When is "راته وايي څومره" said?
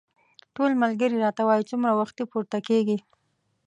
1.25-1.91